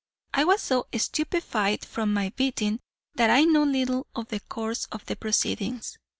[0.33, 2.79] I was so stupefied from my beating
[3.13, 5.99] that I know little of the course of the proceedings.